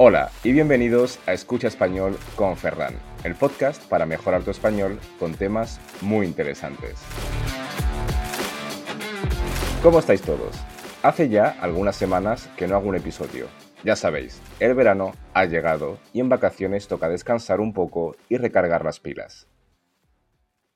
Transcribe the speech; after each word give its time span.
Hola 0.00 0.30
y 0.44 0.52
bienvenidos 0.52 1.18
a 1.26 1.32
Escucha 1.32 1.66
Español 1.66 2.16
con 2.36 2.56
Ferran, 2.56 2.94
el 3.24 3.34
podcast 3.34 3.84
para 3.88 4.06
mejorar 4.06 4.44
tu 4.44 4.52
español 4.52 5.00
con 5.18 5.34
temas 5.34 5.80
muy 6.02 6.24
interesantes. 6.24 7.02
¿Cómo 9.82 9.98
estáis 9.98 10.22
todos? 10.22 10.54
Hace 11.02 11.28
ya 11.28 11.48
algunas 11.60 11.96
semanas 11.96 12.48
que 12.56 12.68
no 12.68 12.76
hago 12.76 12.88
un 12.88 12.94
episodio. 12.94 13.48
Ya 13.82 13.96
sabéis, 13.96 14.40
el 14.60 14.74
verano 14.74 15.14
ha 15.34 15.46
llegado 15.46 15.98
y 16.12 16.20
en 16.20 16.28
vacaciones 16.28 16.86
toca 16.86 17.08
descansar 17.08 17.58
un 17.58 17.72
poco 17.72 18.14
y 18.28 18.36
recargar 18.36 18.84
las 18.84 19.00
pilas. 19.00 19.48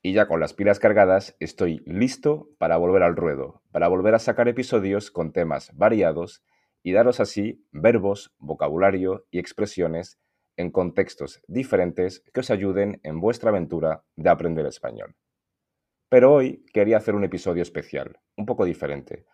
Y 0.01 0.11
ya 0.11 0.27
con 0.27 0.41
las 0.41 0.53
pilas 0.53 0.79
cargadas 0.79 1.37
estoy 1.39 1.81
listo 1.85 2.49
para 2.57 2.75
volver 2.75 3.03
al 3.03 3.15
ruedo, 3.15 3.61
para 3.71 3.87
volver 3.87 4.15
a 4.15 4.19
sacar 4.19 4.49
episodios 4.49 5.11
con 5.11 5.31
temas 5.31 5.71
variados 5.77 6.43
y 6.83 6.91
daros 6.91 7.19
así 7.19 7.65
verbos, 7.71 8.35
vocabulario 8.37 9.25
y 9.31 9.39
expresiones 9.39 10.19
en 10.57 10.69
contextos 10.69 11.41
diferentes 11.47 12.23
que 12.33 12.41
os 12.41 12.51
ayuden 12.51 12.99
en 13.03 13.19
vuestra 13.19 13.49
aventura 13.49 14.03
de 14.15 14.29
aprender 14.29 14.65
español. 14.65 15.15
Pero 16.09 16.33
hoy 16.33 16.63
quería 16.73 16.97
hacer 16.97 17.15
un 17.15 17.23
episodio 17.23 17.63
especial, 17.63 18.19
un 18.37 18.45
poco 18.45 18.65
diferente. 18.65 19.25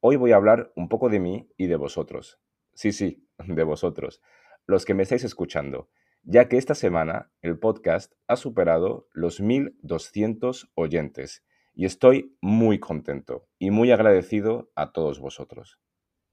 Hoy 0.00 0.16
voy 0.16 0.32
a 0.32 0.36
hablar 0.36 0.72
un 0.76 0.88
poco 0.88 1.08
de 1.08 1.18
mí 1.18 1.50
y 1.56 1.66
de 1.66 1.76
vosotros. 1.76 2.38
Sí, 2.74 2.92
sí, 2.92 3.26
de 3.38 3.64
vosotros, 3.64 4.22
los 4.66 4.84
que 4.84 4.94
me 4.94 5.02
estáis 5.02 5.24
escuchando, 5.24 5.88
ya 6.22 6.48
que 6.48 6.58
esta 6.58 6.74
semana 6.74 7.32
el 7.40 7.58
podcast 7.58 8.12
ha 8.28 8.36
superado 8.36 9.08
los 9.12 9.40
1200 9.40 10.70
oyentes 10.74 11.44
y 11.74 11.86
estoy 11.86 12.36
muy 12.40 12.78
contento 12.78 13.48
y 13.58 13.70
muy 13.70 13.90
agradecido 13.90 14.70
a 14.74 14.92
todos 14.92 15.20
vosotros. 15.20 15.78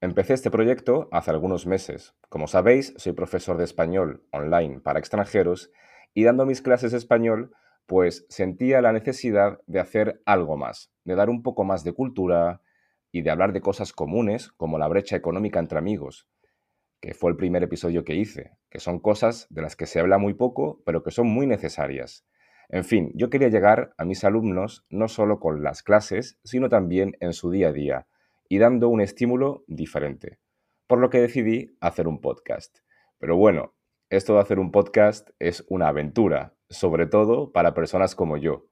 Empecé 0.01 0.33
este 0.33 0.51
proyecto 0.51 1.07
hace 1.11 1.31
algunos 1.31 1.65
meses. 1.65 2.15
Como 2.27 2.47
sabéis, 2.47 2.93
soy 2.97 3.13
profesor 3.13 3.57
de 3.57 3.63
español 3.63 4.25
online 4.31 4.81
para 4.81 4.99
extranjeros 4.99 5.71
y 6.13 6.25
dando 6.25 6.45
mis 6.45 6.61
clases 6.61 6.91
de 6.91 6.97
español, 6.97 7.55
pues 7.85 8.25
sentía 8.29 8.81
la 8.81 8.91
necesidad 8.91 9.61
de 9.67 9.79
hacer 9.79 10.21
algo 10.25 10.57
más, 10.57 10.91
de 11.05 11.15
dar 11.15 11.29
un 11.29 11.43
poco 11.43 11.63
más 11.63 11.85
de 11.85 11.93
cultura 11.93 12.61
y 13.11 13.21
de 13.21 13.31
hablar 13.31 13.53
de 13.53 13.61
cosas 13.61 13.93
comunes 13.93 14.51
como 14.57 14.77
la 14.77 14.89
brecha 14.89 15.15
económica 15.15 15.59
entre 15.59 15.79
amigos, 15.79 16.27
que 16.99 17.13
fue 17.13 17.31
el 17.31 17.37
primer 17.37 17.63
episodio 17.63 18.03
que 18.03 18.15
hice, 18.15 18.51
que 18.69 18.81
son 18.81 18.99
cosas 18.99 19.47
de 19.49 19.61
las 19.61 19.77
que 19.77 19.85
se 19.85 20.01
habla 20.01 20.17
muy 20.17 20.33
poco, 20.33 20.81
pero 20.85 21.03
que 21.03 21.11
son 21.11 21.27
muy 21.27 21.47
necesarias. 21.47 22.25
En 22.67 22.83
fin, 22.83 23.11
yo 23.15 23.29
quería 23.29 23.47
llegar 23.47 23.93
a 23.97 24.03
mis 24.03 24.25
alumnos 24.25 24.85
no 24.89 25.07
solo 25.07 25.39
con 25.39 25.63
las 25.63 25.83
clases, 25.83 26.37
sino 26.43 26.67
también 26.67 27.15
en 27.21 27.31
su 27.31 27.49
día 27.49 27.69
a 27.69 27.71
día 27.71 28.07
y 28.49 28.57
dando 28.59 28.89
un 28.89 29.01
estímulo 29.01 29.63
diferente. 29.67 30.39
Por 30.87 30.99
lo 30.99 31.09
que 31.09 31.19
decidí 31.19 31.75
hacer 31.79 32.07
un 32.07 32.21
podcast. 32.21 32.79
Pero 33.17 33.37
bueno, 33.37 33.73
esto 34.09 34.35
de 34.35 34.41
hacer 34.41 34.59
un 34.59 34.71
podcast 34.71 35.29
es 35.39 35.65
una 35.67 35.87
aventura, 35.87 36.53
sobre 36.69 37.07
todo 37.07 37.51
para 37.51 37.73
personas 37.73 38.15
como 38.15 38.37
yo. 38.37 38.67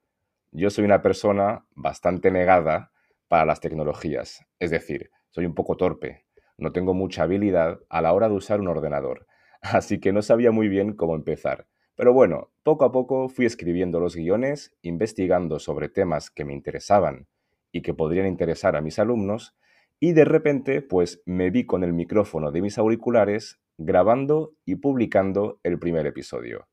Yo 0.51 0.69
soy 0.69 0.85
una 0.85 1.01
persona 1.01 1.65
bastante 1.75 2.29
negada 2.29 2.91
para 3.27 3.45
las 3.45 3.59
tecnologías, 3.59 4.45
es 4.59 4.69
decir, 4.69 5.09
soy 5.29 5.47
un 5.47 5.55
poco 5.55 5.75
torpe, 5.75 6.27
no 6.57 6.71
tengo 6.71 6.93
mucha 6.93 7.23
habilidad 7.23 7.79
a 7.89 8.01
la 8.01 8.13
hora 8.13 8.29
de 8.29 8.35
usar 8.35 8.61
un 8.61 8.67
ordenador, 8.67 9.25
así 9.61 9.99
que 9.99 10.13
no 10.13 10.21
sabía 10.21 10.51
muy 10.51 10.67
bien 10.67 10.93
cómo 10.93 11.15
empezar. 11.15 11.67
Pero 11.95 12.13
bueno, 12.13 12.51
poco 12.63 12.85
a 12.85 12.91
poco 12.91 13.29
fui 13.29 13.45
escribiendo 13.45 13.99
los 13.99 14.15
guiones, 14.15 14.75
investigando 14.81 15.59
sobre 15.59 15.89
temas 15.89 16.29
que 16.29 16.45
me 16.45 16.53
interesaban 16.53 17.27
y 17.71 17.81
que 17.81 17.93
podrían 17.93 18.27
interesar 18.27 18.75
a 18.75 18.81
mis 18.81 18.99
alumnos, 18.99 19.55
y 20.03 20.11
de 20.11 20.25
repente, 20.25 20.81
pues 20.81 21.23
me 21.25 21.49
vi 21.49 21.65
con 21.65 21.81
el 21.81 21.93
micrófono 21.93 22.51
de 22.51 22.61
mis 22.61 22.77
auriculares 22.77 23.61
grabando 23.77 24.53
y 24.65 24.75
publicando 24.75 25.61
el 25.63 25.79
primer 25.79 26.05
episodio. 26.05 26.67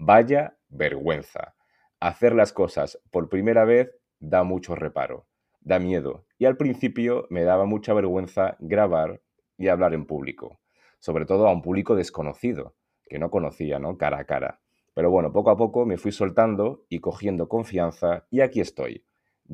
Vaya 0.00 0.58
vergüenza. 0.68 1.54
Hacer 2.00 2.34
las 2.34 2.52
cosas 2.52 3.00
por 3.12 3.28
primera 3.28 3.64
vez 3.64 3.96
da 4.18 4.42
mucho 4.42 4.74
reparo, 4.74 5.28
da 5.60 5.78
miedo, 5.78 6.26
y 6.36 6.46
al 6.46 6.56
principio 6.56 7.28
me 7.30 7.44
daba 7.44 7.64
mucha 7.64 7.94
vergüenza 7.94 8.56
grabar 8.58 9.22
y 9.56 9.68
hablar 9.68 9.94
en 9.94 10.04
público, 10.04 10.58
sobre 10.98 11.26
todo 11.26 11.46
a 11.46 11.52
un 11.52 11.62
público 11.62 11.94
desconocido, 11.94 12.74
que 13.04 13.20
no 13.20 13.30
conocía, 13.30 13.78
¿no? 13.78 13.96
Cara 13.98 14.18
a 14.18 14.24
cara. 14.24 14.60
Pero 14.94 15.12
bueno, 15.12 15.32
poco 15.32 15.50
a 15.50 15.56
poco 15.56 15.86
me 15.86 15.96
fui 15.96 16.10
soltando 16.10 16.86
y 16.88 16.98
cogiendo 16.98 17.48
confianza 17.48 18.26
y 18.30 18.40
aquí 18.40 18.60
estoy, 18.60 19.04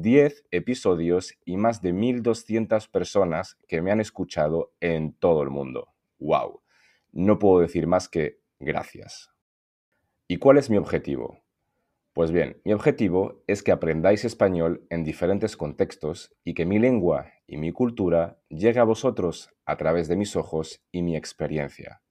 10 0.00 0.46
episodios 0.52 1.34
y 1.44 1.56
más 1.56 1.82
de 1.82 1.92
1.200 1.92 2.88
personas 2.88 3.56
que 3.66 3.82
me 3.82 3.90
han 3.90 4.00
escuchado 4.00 4.72
en 4.78 5.12
todo 5.12 5.42
el 5.42 5.50
mundo. 5.50 5.88
¡Wow! 6.20 6.62
No 7.10 7.40
puedo 7.40 7.60
decir 7.60 7.88
más 7.88 8.08
que 8.08 8.38
gracias. 8.60 9.32
¿Y 10.28 10.36
cuál 10.36 10.58
es 10.58 10.70
mi 10.70 10.76
objetivo? 10.76 11.40
Pues 12.12 12.30
bien, 12.30 12.60
mi 12.64 12.72
objetivo 12.72 13.42
es 13.48 13.64
que 13.64 13.72
aprendáis 13.72 14.24
español 14.24 14.86
en 14.88 15.02
diferentes 15.02 15.56
contextos 15.56 16.32
y 16.44 16.54
que 16.54 16.64
mi 16.64 16.78
lengua 16.78 17.32
y 17.48 17.56
mi 17.56 17.72
cultura 17.72 18.38
llegue 18.48 18.78
a 18.78 18.84
vosotros 18.84 19.50
a 19.66 19.76
través 19.76 20.06
de 20.06 20.16
mis 20.16 20.36
ojos 20.36 20.80
y 20.92 21.02
mi 21.02 21.16
experiencia. 21.16 22.02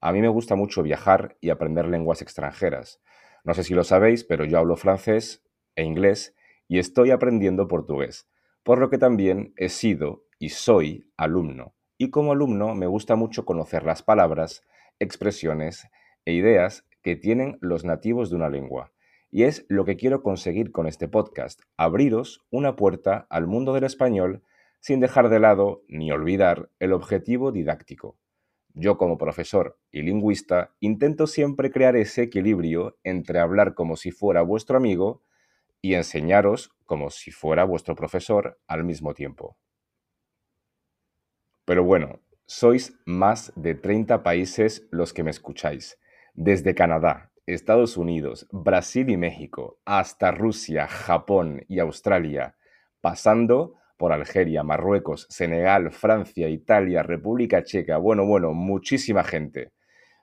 A 0.00 0.12
mí 0.12 0.20
me 0.20 0.28
gusta 0.28 0.54
mucho 0.54 0.82
viajar 0.82 1.38
y 1.40 1.48
aprender 1.48 1.86
lenguas 1.86 2.20
extranjeras. 2.20 3.00
No 3.42 3.54
sé 3.54 3.62
si 3.62 3.72
lo 3.72 3.84
sabéis, 3.84 4.22
pero 4.22 4.44
yo 4.44 4.58
hablo 4.58 4.76
francés 4.76 5.42
e 5.76 5.82
inglés 5.82 6.34
y 6.74 6.80
estoy 6.80 7.12
aprendiendo 7.12 7.68
portugués, 7.68 8.28
por 8.64 8.80
lo 8.80 8.90
que 8.90 8.98
también 8.98 9.54
he 9.56 9.68
sido 9.68 10.24
y 10.40 10.48
soy 10.48 11.08
alumno. 11.16 11.72
Y 11.98 12.10
como 12.10 12.32
alumno 12.32 12.74
me 12.74 12.88
gusta 12.88 13.14
mucho 13.14 13.44
conocer 13.44 13.84
las 13.84 14.02
palabras, 14.02 14.64
expresiones 14.98 15.86
e 16.24 16.32
ideas 16.32 16.84
que 17.00 17.14
tienen 17.14 17.58
los 17.60 17.84
nativos 17.84 18.28
de 18.28 18.34
una 18.34 18.48
lengua. 18.48 18.90
Y 19.30 19.44
es 19.44 19.64
lo 19.68 19.84
que 19.84 19.96
quiero 19.96 20.24
conseguir 20.24 20.72
con 20.72 20.88
este 20.88 21.06
podcast, 21.06 21.60
abriros 21.76 22.44
una 22.50 22.74
puerta 22.74 23.28
al 23.30 23.46
mundo 23.46 23.72
del 23.72 23.84
español 23.84 24.42
sin 24.80 24.98
dejar 24.98 25.28
de 25.28 25.38
lado 25.38 25.84
ni 25.86 26.10
olvidar 26.10 26.70
el 26.80 26.92
objetivo 26.92 27.52
didáctico. 27.52 28.18
Yo 28.72 28.98
como 28.98 29.16
profesor 29.16 29.78
y 29.92 30.02
lingüista 30.02 30.74
intento 30.80 31.28
siempre 31.28 31.70
crear 31.70 31.94
ese 31.94 32.22
equilibrio 32.22 32.98
entre 33.04 33.38
hablar 33.38 33.74
como 33.74 33.94
si 33.94 34.10
fuera 34.10 34.42
vuestro 34.42 34.76
amigo 34.76 35.22
y 35.84 35.96
enseñaros 35.96 36.70
como 36.86 37.10
si 37.10 37.30
fuera 37.30 37.64
vuestro 37.64 37.94
profesor 37.94 38.58
al 38.66 38.84
mismo 38.84 39.12
tiempo. 39.12 39.58
Pero 41.66 41.84
bueno, 41.84 42.20
sois 42.46 42.98
más 43.04 43.52
de 43.54 43.74
30 43.74 44.22
países 44.22 44.88
los 44.90 45.12
que 45.12 45.22
me 45.22 45.30
escucháis, 45.30 45.98
desde 46.32 46.74
Canadá, 46.74 47.32
Estados 47.44 47.98
Unidos, 47.98 48.48
Brasil 48.50 49.10
y 49.10 49.18
México, 49.18 49.78
hasta 49.84 50.30
Rusia, 50.30 50.86
Japón 50.86 51.66
y 51.68 51.80
Australia, 51.80 52.56
pasando 53.02 53.74
por 53.98 54.12
Algeria, 54.12 54.62
Marruecos, 54.62 55.26
Senegal, 55.28 55.90
Francia, 55.92 56.48
Italia, 56.48 57.02
República 57.02 57.62
Checa, 57.62 57.98
bueno, 57.98 58.24
bueno, 58.24 58.54
muchísima 58.54 59.22
gente. 59.22 59.72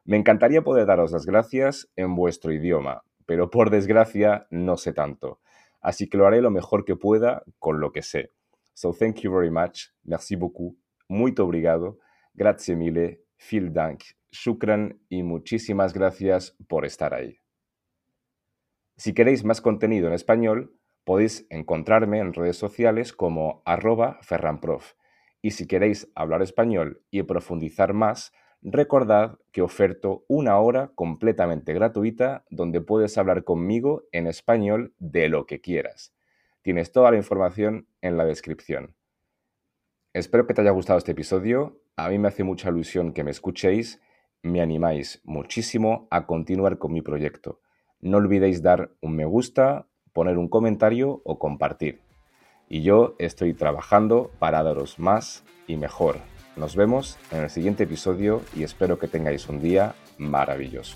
Me 0.06 0.18
encantaría 0.18 0.64
poder 0.64 0.88
daros 0.88 1.12
las 1.12 1.28
gracias 1.28 1.88
en 1.96 2.16
vuestro 2.16 2.52
idioma, 2.52 3.04
pero 3.28 3.52
por 3.52 3.70
desgracia 3.70 4.48
no 4.50 4.76
sé 4.76 4.92
tanto. 4.92 5.40
Así 5.82 6.08
que 6.08 6.18
lo 6.18 6.28
haré 6.28 6.42
lo 6.42 6.52
mejor 6.52 6.86
que 6.86 6.96
pueda 6.96 7.44
con 7.60 7.80
lo 7.80 7.92
que 7.92 8.02
sé. 8.02 8.32
So 8.74 8.94
thank 8.94 9.22
you 9.22 9.32
very 9.32 9.52
much. 9.52 9.88
Merci 10.04 10.36
beaucoup. 10.36 10.78
Muito 11.08 11.44
obrigado. 11.44 12.00
Grazie 12.34 12.76
mille. 12.76 13.26
Vielen 13.50 13.74
Dank. 13.74 14.04
Shukran 14.32 15.02
y 15.10 15.24
muchísimas 15.24 15.94
gracias 15.94 16.56
por 16.68 16.86
estar 16.86 17.14
ahí. 17.14 17.40
Si 18.96 19.14
queréis 19.14 19.44
más 19.44 19.62
contenido 19.62 20.08
en 20.08 20.14
español, 20.14 20.78
podéis 21.04 21.48
encontrarme 21.50 22.20
en 22.20 22.34
redes 22.34 22.58
sociales 22.58 23.14
como 23.14 23.64
arroba 23.66 24.20
ferranprof. 24.22 24.94
Y 25.42 25.52
si 25.52 25.66
queréis 25.66 26.12
hablar 26.14 26.42
español 26.44 27.04
y 27.10 27.24
profundizar 27.24 27.94
más, 27.94 28.32
recordad 28.62 29.40
que 29.52 29.62
oferto 29.62 30.24
una 30.28 30.60
hora 30.60 30.92
completamente 30.94 31.74
gratuita 31.74 32.46
donde 32.50 32.82
puedes 32.82 33.18
hablar 33.18 33.44
conmigo 33.44 34.04
en 34.12 34.28
español 34.28 34.94
de 35.00 35.30
lo 35.30 35.46
que 35.46 35.62
quieras. 35.62 36.14
Tienes 36.62 36.92
toda 36.92 37.12
la 37.12 37.18
información 37.18 37.88
en 38.02 38.18
la 38.18 38.26
descripción. 38.26 38.96
Espero 40.14 40.46
que 40.46 40.54
te 40.54 40.62
haya 40.62 40.72
gustado 40.72 41.00
este 41.00 41.14
episodio. 41.14 41.82
A 41.96 42.10
mí 42.10 42.20
me 42.20 42.28
hace 42.28 42.44
mucha 42.44 42.70
ilusión 42.70 43.14
que 43.14 43.24
me 43.24 43.32
escuchéis. 43.32 44.00
Me 44.44 44.62
animáis 44.62 45.22
muchísimo 45.24 46.08
a 46.12 46.28
continuar 46.28 46.78
con 46.78 46.94
mi 46.94 47.02
proyecto. 47.02 47.62
No 48.00 48.18
olvidéis 48.18 48.62
dar 48.62 48.92
un 49.02 49.16
me 49.16 49.26
gusta, 49.26 49.88
poner 50.14 50.38
un 50.38 50.50
comentario 50.50 51.22
o 51.24 51.40
compartir. 51.40 52.02
Y 52.68 52.84
yo 52.84 53.16
estoy 53.20 53.54
trabajando 53.54 54.32
para 54.40 54.64
daros 54.64 55.00
más 55.00 55.44
y 55.68 55.78
mejor 55.78 56.31
nos 56.56 56.76
vemos 56.76 57.18
en 57.32 57.44
el 57.44 57.50
siguiente 57.50 57.84
episodio 57.84 58.42
y 58.56 58.64
espero 58.64 59.00
que 59.00 59.08
tengáis 59.08 59.48
un 59.48 59.62
día 59.62 59.96
maravilloso. 60.18 60.96